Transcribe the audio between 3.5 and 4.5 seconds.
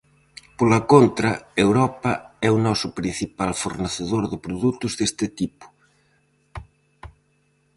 fornecedor de